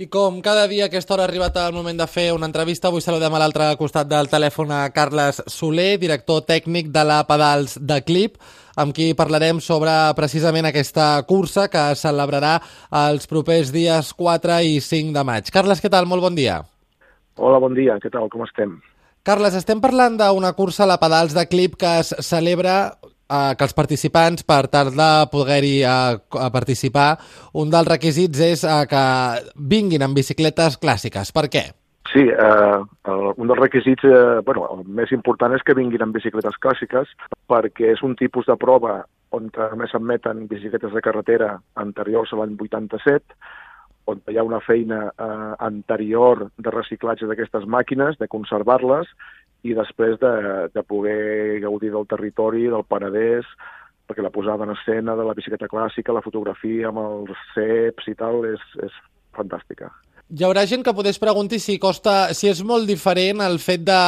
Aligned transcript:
I 0.00 0.06
com 0.08 0.38
cada 0.40 0.62
dia 0.64 0.86
a 0.86 0.88
aquesta 0.88 1.12
hora 1.12 1.26
ha 1.26 1.28
arribat 1.28 1.58
el 1.60 1.74
moment 1.76 1.98
de 2.00 2.06
fer 2.08 2.30
una 2.32 2.46
entrevista, 2.48 2.88
avui 2.88 3.02
saludem 3.04 3.34
a 3.36 3.40
l'altre 3.42 3.66
costat 3.76 4.08
del 4.08 4.30
telèfon 4.32 4.70
a 4.72 4.78
Carles 4.96 5.42
Soler, 5.44 5.98
director 6.00 6.40
tècnic 6.48 6.88
de 6.88 7.02
la 7.04 7.18
Pedals 7.28 7.74
de 7.76 7.98
Clip, 8.00 8.38
amb 8.80 8.96
qui 8.96 9.10
parlarem 9.12 9.60
sobre 9.60 9.92
precisament 10.16 10.70
aquesta 10.70 11.10
cursa 11.28 11.66
que 11.68 11.82
es 11.92 12.06
celebrarà 12.06 12.54
els 13.02 13.28
propers 13.28 13.74
dies 13.76 14.14
4 14.16 14.62
i 14.64 14.80
5 14.80 15.12
de 15.18 15.26
maig. 15.28 15.52
Carles, 15.52 15.84
què 15.84 15.92
tal? 15.92 16.08
Molt 16.08 16.24
bon 16.24 16.40
dia. 16.40 16.62
Hola, 17.36 17.60
bon 17.60 17.76
dia. 17.76 18.00
Què 18.00 18.08
tal? 18.08 18.32
Com 18.32 18.48
estem? 18.48 18.78
Carles, 19.20 19.52
estem 19.52 19.84
parlant 19.84 20.16
d'una 20.16 20.56
cursa 20.56 20.86
a 20.86 20.92
la 20.94 21.00
Pedals 21.04 21.36
de 21.36 21.44
Clip 21.52 21.76
que 21.76 21.98
es 22.00 22.16
celebra 22.24 22.94
eh, 23.30 23.54
que 23.56 23.68
els 23.68 23.76
participants, 23.76 24.44
per 24.44 24.66
tal 24.72 24.90
de 24.96 25.10
poder-hi 25.32 25.76
eh, 25.86 26.48
participar, 26.52 27.10
un 27.54 27.70
dels 27.70 27.88
requisits 27.88 28.42
és 28.50 28.64
eh, 28.64 28.80
que 28.90 29.04
vinguin 29.56 30.02
amb 30.02 30.18
bicicletes 30.18 30.80
clàssiques. 30.82 31.32
Per 31.32 31.46
què? 31.52 31.70
Sí, 32.10 32.26
eh, 32.26 32.78
un 33.36 33.46
dels 33.46 33.60
requisits, 33.60 34.04
eh, 34.04 34.40
bueno, 34.44 34.66
el 34.74 34.84
més 34.98 35.12
important 35.14 35.54
és 35.54 35.62
que 35.62 35.76
vinguin 35.78 36.02
amb 36.02 36.16
bicicletes 36.16 36.58
clàssiques 36.58 37.12
perquè 37.46 37.92
és 37.94 38.02
un 38.02 38.16
tipus 38.18 38.50
de 38.50 38.56
prova 38.58 39.04
on 39.30 39.46
només 39.54 39.92
s'admeten 39.92 40.48
bicicletes 40.50 40.92
de 40.92 41.02
carretera 41.04 41.52
anteriors 41.78 42.32
a 42.32 42.40
l'any 42.40 42.56
87, 42.58 43.36
on 44.10 44.22
hi 44.26 44.38
ha 44.40 44.46
una 44.46 44.58
feina 44.64 45.04
eh, 45.12 45.52
anterior 45.66 46.48
de 46.58 46.72
reciclatge 46.74 47.28
d'aquestes 47.30 47.68
màquines, 47.70 48.18
de 48.18 48.26
conservar-les, 48.26 49.06
i 49.62 49.74
després 49.76 50.18
de, 50.20 50.32
de 50.72 50.82
poder 50.88 51.60
gaudir 51.64 51.92
del 51.92 52.08
territori, 52.08 52.66
del 52.72 52.86
Penedès, 52.88 53.48
perquè 54.08 54.24
la 54.24 54.32
posada 54.34 54.66
en 54.66 54.74
escena 54.74 55.14
de 55.16 55.24
la 55.26 55.36
bicicleta 55.38 55.68
clàssica, 55.70 56.14
la 56.16 56.24
fotografia 56.24 56.88
amb 56.90 57.02
els 57.02 57.42
ceps 57.54 58.08
i 58.10 58.16
tal, 58.18 58.42
és, 58.48 58.62
és 58.82 58.94
fantàstica. 59.36 59.90
Hi 60.30 60.46
haurà 60.46 60.64
gent 60.66 60.84
que 60.86 60.94
podés 60.94 61.18
preguntar 61.18 61.58
si 61.62 61.78
costa, 61.82 62.32
si 62.38 62.50
és 62.50 62.62
molt 62.66 62.86
diferent 62.90 63.42
el 63.42 63.58
fet 63.62 63.82
de 63.86 64.00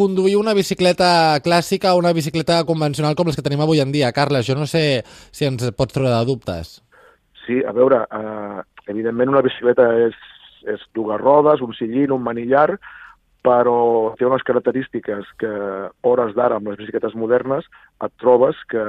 conduir 0.00 0.36
una 0.40 0.54
bicicleta 0.56 1.40
clàssica 1.44 1.92
o 1.92 2.00
una 2.00 2.14
bicicleta 2.16 2.62
convencional 2.64 3.16
com 3.16 3.28
les 3.28 3.36
que 3.36 3.44
tenim 3.44 3.60
avui 3.60 3.82
en 3.82 3.92
dia. 3.92 4.12
Carles, 4.16 4.46
jo 4.48 4.56
no 4.56 4.66
sé 4.70 5.02
si 5.06 5.48
ens 5.48 5.66
pots 5.76 5.96
treure 5.96 6.12
de 6.12 6.28
dubtes. 6.28 6.78
Sí, 7.44 7.60
a 7.66 7.72
veure, 7.76 8.04
eh, 8.08 8.62
evidentment 8.92 9.32
una 9.32 9.44
bicicleta 9.44 9.88
és, 10.06 10.16
és 10.68 10.80
dues 10.96 11.20
rodes, 11.20 11.60
un 11.60 11.76
sillín, 11.76 12.14
un 12.16 12.24
manillar, 12.24 12.78
però 13.46 14.12
té 14.18 14.26
unes 14.28 14.44
característiques 14.44 15.28
que 15.40 15.50
hores 16.04 16.34
d'ara 16.36 16.58
amb 16.60 16.68
les 16.68 16.80
bicicletes 16.80 17.16
modernes 17.16 17.66
et 18.04 18.12
trobes 18.20 18.58
que, 18.68 18.84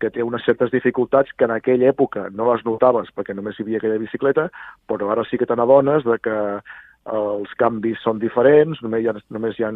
que 0.00 0.10
té 0.12 0.24
unes 0.24 0.44
certes 0.44 0.72
dificultats 0.74 1.32
que 1.36 1.48
en 1.48 1.54
aquella 1.56 1.88
època 1.92 2.28
no 2.34 2.50
les 2.50 2.64
notaves 2.66 3.08
perquè 3.16 3.36
només 3.36 3.58
hi 3.58 3.64
havia 3.64 3.80
aquella 3.80 4.00
bicicleta, 4.02 4.50
però 4.88 5.10
ara 5.12 5.24
sí 5.28 5.40
que 5.40 5.48
te 5.48 5.56
n'adones 5.56 6.04
de 6.04 6.18
que 6.20 6.38
els 7.10 7.52
canvis 7.56 8.00
són 8.04 8.20
diferents, 8.20 8.80
només 8.84 9.02
hi 9.02 9.08
ha, 9.08 9.14
només 9.32 9.58
hi 9.58 9.64
ha 9.64 9.70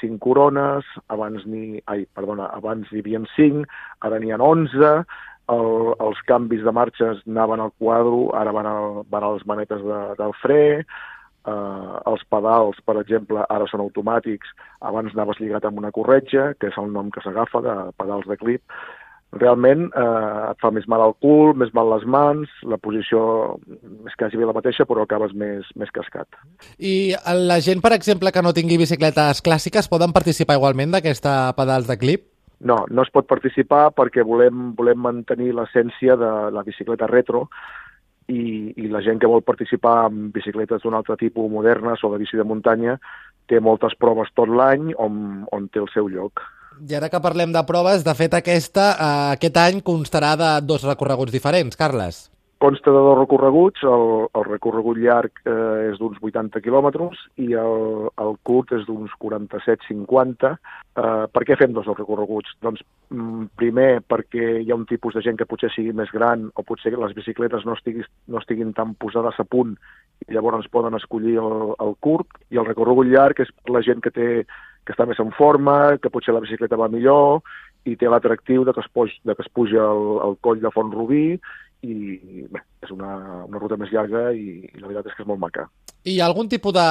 cinc 0.00 0.20
corones, 0.24 0.86
abans 1.12 1.44
ni, 1.46 1.80
ai, 1.92 2.06
perdona, 2.16 2.48
abans 2.56 2.88
hi 2.90 3.02
havia 3.04 3.20
cinc, 3.34 3.68
ara 4.00 4.18
n'hi 4.18 4.32
ha 4.32 4.40
onze, 4.40 4.92
el, 5.52 5.94
els 6.00 6.20
canvis 6.30 6.64
de 6.64 6.72
marxes 6.72 7.22
anaven 7.28 7.60
al 7.60 7.72
quadro, 7.78 8.30
ara 8.40 8.52
van, 8.56 8.66
al, 8.66 9.00
van 9.12 9.26
a 9.26 9.32
les 9.36 9.46
manetes 9.46 9.82
de, 9.84 10.00
del 10.18 10.34
fre, 10.40 10.60
eh, 11.46 11.98
els 12.12 12.24
pedals, 12.32 12.80
per 12.86 12.98
exemple, 13.00 13.44
ara 13.48 13.68
són 13.70 13.84
automàtics, 13.84 14.54
abans 14.80 15.14
anaves 15.14 15.40
lligat 15.40 15.66
amb 15.68 15.80
una 15.82 15.92
corretja, 15.94 16.52
que 16.60 16.70
és 16.72 16.80
el 16.80 16.90
nom 16.92 17.10
que 17.10 17.22
s'agafa 17.24 17.62
de 17.64 17.76
pedals 18.00 18.28
de 18.30 18.38
clip, 18.40 18.62
realment 19.32 19.86
eh, 19.94 20.50
et 20.50 20.58
fa 20.62 20.72
més 20.74 20.86
mal 20.90 21.04
al 21.04 21.14
cul, 21.22 21.52
més 21.58 21.70
mal 21.76 21.90
les 21.92 22.06
mans, 22.06 22.50
la 22.66 22.78
posició 22.82 23.20
és 24.08 24.16
quasi 24.18 24.40
bé 24.40 24.48
la 24.48 24.56
mateixa, 24.56 24.86
però 24.88 25.04
acabes 25.06 25.34
més, 25.38 25.68
més 25.78 25.92
cascat. 25.94 26.40
I 26.78 27.14
la 27.38 27.60
gent, 27.62 27.82
per 27.84 27.94
exemple, 27.94 28.32
que 28.34 28.42
no 28.42 28.54
tingui 28.56 28.80
bicicletes 28.80 29.42
clàssiques, 29.46 29.90
poden 29.90 30.14
participar 30.16 30.58
igualment 30.58 30.96
d'aquesta 30.96 31.54
pedals 31.58 31.86
de 31.90 31.98
clip? 32.00 32.26
No, 32.60 32.82
no 32.92 33.06
es 33.06 33.12
pot 33.12 33.24
participar 33.24 33.86
perquè 33.96 34.24
volem, 34.26 34.74
volem 34.76 34.98
mantenir 35.00 35.54
l'essència 35.56 36.16
de 36.20 36.32
la 36.52 36.64
bicicleta 36.66 37.08
retro, 37.08 37.46
i, 38.30 38.72
i 38.78 38.88
la 38.92 39.02
gent 39.04 39.20
que 39.20 39.30
vol 39.30 39.42
participar 39.46 40.06
en 40.08 40.30
bicicletes 40.34 40.84
d'un 40.84 40.96
altre 40.96 41.18
tipus, 41.20 41.50
modernes 41.50 42.04
o 42.04 42.12
de 42.12 42.22
bici 42.22 42.38
de 42.38 42.46
muntanya, 42.46 42.96
té 43.50 43.60
moltes 43.60 43.96
proves 43.98 44.30
tot 44.38 44.48
l'any 44.48 44.92
on, 44.96 45.44
on 45.50 45.68
té 45.68 45.82
el 45.82 45.90
seu 45.92 46.08
lloc. 46.08 46.44
I 46.80 46.96
ara 46.96 47.10
que 47.12 47.20
parlem 47.20 47.52
de 47.52 47.60
proves, 47.68 48.04
de 48.06 48.14
fet 48.16 48.34
aquesta, 48.38 48.90
eh, 48.94 49.30
aquest 49.36 49.58
any 49.60 49.80
constarà 49.84 50.36
de 50.38 50.52
dos 50.64 50.86
recorreguts 50.86 51.34
diferents, 51.34 51.76
Carles. 51.76 52.28
Consta 52.60 52.90
de 52.90 52.96
dos 52.98 53.16
recorreguts, 53.16 53.80
el, 53.88 54.26
el 54.36 54.44
recorregut 54.44 54.98
llarg 55.00 55.38
eh, 55.48 55.86
és 55.88 55.96
d'uns 55.96 56.18
80 56.20 56.60
quilòmetres 56.60 57.22
i 57.40 57.54
el, 57.56 58.10
el 58.20 58.34
curt 58.44 58.74
és 58.76 58.82
d'uns 58.84 59.14
47-50. 59.16 60.50
Eh, 61.00 61.24
per 61.32 61.42
què 61.48 61.56
fem 61.56 61.72
dos 61.72 61.88
recorreguts? 61.88 62.52
Doncs 62.60 62.82
mm, 63.08 63.46
primer 63.56 64.02
perquè 64.04 64.50
hi 64.60 64.68
ha 64.68 64.76
un 64.76 64.84
tipus 64.90 65.16
de 65.16 65.22
gent 65.24 65.40
que 65.40 65.48
potser 65.48 65.70
sigui 65.72 65.94
més 65.96 66.12
gran 66.12 66.50
o 66.52 66.64
potser 66.68 66.92
les 66.98 67.16
bicicletes 67.16 67.64
no, 67.64 67.78
estiguis, 67.80 68.10
no 68.28 68.44
estiguin 68.44 68.76
tan 68.76 68.92
posades 69.00 69.40
a 69.40 69.48
punt 69.48 69.72
i 70.28 70.36
llavors 70.36 70.68
poden 70.68 71.00
escollir 71.00 71.38
el, 71.40 71.72
el 71.80 71.96
curt 72.04 72.36
i 72.52 72.60
el 72.60 72.68
recorregut 72.68 73.08
llarg 73.08 73.40
és 73.40 73.54
la 73.72 73.80
gent 73.88 74.04
que 74.04 74.12
té 74.12 74.28
que 74.84 74.92
està 74.92 75.08
més 75.08 75.20
en 75.20 75.32
forma, 75.32 75.96
que 75.96 76.12
potser 76.12 76.36
la 76.36 76.44
bicicleta 76.44 76.76
va 76.76 76.92
millor 76.92 77.40
i 77.88 77.96
té 77.96 78.08
l'atractiu 78.12 78.68
de, 78.68 78.76
que 78.76 78.84
es 78.84 78.92
puja, 78.92 79.16
de 79.24 79.32
que 79.36 79.44
es 79.48 79.52
puja 79.56 79.80
el, 79.80 80.06
el 80.28 80.38
coll 80.44 80.60
de 80.60 80.72
Font 80.76 80.92
Rubí 80.92 81.38
i 81.82 82.44
bé, 82.52 82.60
és 82.84 82.90
una, 82.92 83.14
una 83.46 83.60
ruta 83.60 83.78
més 83.80 83.92
llarga 83.92 84.28
i, 84.36 84.60
i 84.68 84.80
la 84.80 84.88
veritat 84.88 85.10
és 85.10 85.16
que 85.16 85.24
és 85.24 85.28
molt 85.30 85.40
maca. 85.40 85.66
I 86.08 86.18
algun 86.24 86.48
tipus 86.48 86.72
de... 86.76 86.86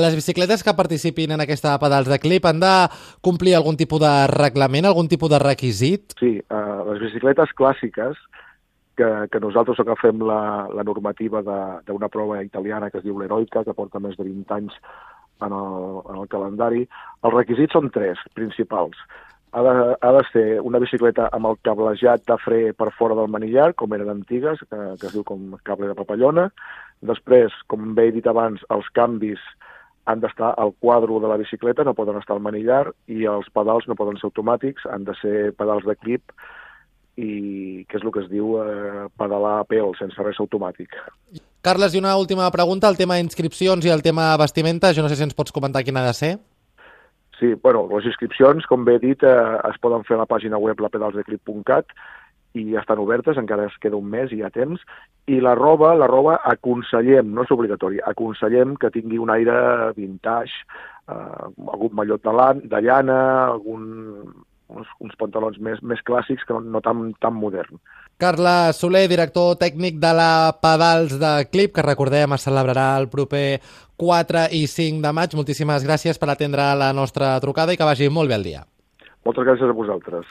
Les 0.00 0.14
bicicletes 0.16 0.64
que 0.64 0.76
participin 0.76 1.34
en 1.34 1.42
aquesta 1.44 1.74
pedals 1.80 2.08
de 2.08 2.18
clip 2.20 2.46
han 2.48 2.60
de 2.62 2.74
complir 3.24 3.54
algun 3.56 3.76
tipus 3.76 4.00
de 4.00 4.12
reglament, 4.32 4.88
algun 4.88 5.08
tipus 5.08 5.32
de 5.32 5.40
requisit? 5.42 6.16
Sí, 6.20 6.38
uh, 6.48 6.80
les 6.90 7.02
bicicletes 7.04 7.52
clàssiques, 7.56 8.20
que, 8.96 9.08
que 9.30 9.40
nosaltres 9.42 9.80
agafem 9.82 10.22
la, 10.22 10.68
la 10.72 10.84
normativa 10.86 11.42
d'una 11.42 12.08
prova 12.08 12.42
italiana 12.44 12.90
que 12.90 13.00
es 13.00 13.04
diu 13.04 13.18
l'Heroica, 13.18 13.64
que 13.66 13.76
porta 13.76 14.00
més 14.00 14.16
de 14.16 14.26
20 14.28 14.56
anys 14.56 14.76
en 15.42 15.52
el, 15.52 16.00
en 16.12 16.20
el 16.22 16.28
calendari, 16.30 16.84
els 17.26 17.34
requisits 17.34 17.74
són 17.74 17.90
tres 17.94 18.20
principals 18.38 19.00
ha 19.54 19.62
de, 19.62 19.96
ha 20.00 20.12
de 20.12 20.22
ser 20.32 20.46
una 20.66 20.80
bicicleta 20.82 21.28
amb 21.32 21.46
el 21.46 21.58
cablejat 21.62 22.24
de 22.26 22.36
fre 22.42 22.60
per 22.74 22.90
fora 22.98 23.14
del 23.14 23.30
manillar, 23.30 23.68
com 23.78 23.92
eren 23.94 24.10
antigues, 24.10 24.58
que, 24.66 24.78
que 24.98 25.06
es 25.06 25.14
diu 25.14 25.22
com 25.26 25.52
cable 25.62 25.86
de 25.90 25.94
papallona. 25.94 26.48
Després, 27.06 27.54
com 27.70 27.92
bé 27.94 28.08
he 28.08 28.14
dit 28.16 28.26
abans, 28.26 28.64
els 28.74 28.88
canvis 28.98 29.42
han 30.10 30.20
d'estar 30.20 30.50
al 30.58 30.74
quadro 30.82 31.20
de 31.22 31.30
la 31.30 31.38
bicicleta, 31.40 31.84
no 31.86 31.94
poden 31.94 32.18
estar 32.18 32.34
al 32.34 32.42
manillar, 32.42 32.88
i 33.06 33.28
els 33.30 33.46
pedals 33.54 33.86
no 33.88 33.96
poden 33.96 34.18
ser 34.18 34.26
automàtics, 34.28 34.88
han 34.90 35.06
de 35.06 35.14
ser 35.20 35.36
pedals 35.56 35.86
de 35.86 35.94
clip, 36.02 36.34
i 37.14 37.84
que 37.86 38.00
és 38.00 38.02
el 38.02 38.10
que 38.10 38.24
es 38.24 38.30
diu 38.32 38.56
eh, 38.58 39.06
pedalar 39.16 39.60
a 39.60 39.68
pèl, 39.70 39.94
sense 40.00 40.18
res 40.26 40.40
automàtic. 40.42 40.98
Carles, 41.64 41.94
i 41.94 42.02
una 42.02 42.16
última 42.18 42.50
pregunta, 42.50 42.90
el 42.90 42.98
tema 42.98 43.20
inscripcions 43.22 43.86
i 43.86 43.94
el 43.94 44.02
tema 44.02 44.32
vestimenta, 44.40 44.90
jo 44.92 45.06
no 45.06 45.08
sé 45.08 45.16
si 45.16 45.24
ens 45.24 45.38
pots 45.38 45.54
comentar 45.54 45.84
quina 45.86 46.02
ha 46.02 46.10
de 46.10 46.18
ser. 46.18 46.32
Sí, 47.38 47.54
bueno, 47.62 47.88
les 47.90 48.06
inscripcions, 48.06 48.66
com 48.70 48.84
bé 48.86 48.98
he 48.98 49.02
dit, 49.02 49.22
eh, 49.26 49.56
es 49.70 49.78
poden 49.82 50.04
fer 50.06 50.16
a 50.16 50.22
la 50.22 50.28
pàgina 50.30 50.60
web 50.62 50.80
lapedalsdeclip.cat 50.80 51.90
i 52.54 52.76
estan 52.78 53.00
obertes, 53.02 53.38
encara 53.40 53.66
es 53.66 53.74
queda 53.82 53.98
un 53.98 54.06
mes 54.10 54.30
i 54.30 54.38
hi 54.38 54.44
ha 54.46 54.52
temps. 54.54 54.82
I 55.26 55.40
la 55.42 55.56
roba, 55.58 55.94
la 55.98 56.06
roba 56.06 56.36
aconsellem, 56.52 57.32
no 57.34 57.42
és 57.42 57.50
obligatori, 57.50 57.98
aconsellem 58.12 58.76
que 58.78 58.92
tingui 58.94 59.18
un 59.18 59.32
aire 59.34 59.56
vintage, 59.96 60.62
eh, 61.10 61.46
algun 61.74 61.96
mallot 61.98 62.22
de, 62.22 62.68
de 62.70 62.82
llana, 62.86 63.20
algun, 63.48 63.88
uns, 64.74 64.90
uns 65.00 65.14
pantalons 65.20 65.58
més, 65.62 65.80
més 65.82 66.02
clàssics 66.06 66.44
que 66.46 66.56
no, 66.56 66.60
no 66.76 66.82
tan, 66.84 67.06
tan 67.22 67.34
modern. 67.36 67.80
Carles 68.20 68.78
Soler, 68.78 69.06
director 69.10 69.56
tècnic 69.60 69.98
de 70.02 70.12
la 70.14 70.30
Pedals 70.62 71.16
de 71.20 71.32
Clip, 71.50 71.72
que 71.74 71.86
recordem 71.86 72.36
es 72.36 72.46
celebrarà 72.46 72.92
el 73.00 73.08
proper 73.12 73.60
4 74.00 74.46
i 74.54 74.66
5 74.70 75.02
de 75.04 75.12
maig. 75.16 75.34
Moltíssimes 75.38 75.86
gràcies 75.86 76.20
per 76.20 76.30
atendre 76.32 76.70
la 76.78 76.92
nostra 76.96 77.34
trucada 77.42 77.74
i 77.74 77.80
que 77.80 77.88
vagi 77.88 78.10
molt 78.10 78.30
bé 78.30 78.38
el 78.38 78.46
dia. 78.50 78.64
Moltes 79.24 79.46
gràcies 79.46 79.70
a 79.70 79.76
vosaltres. 79.76 80.28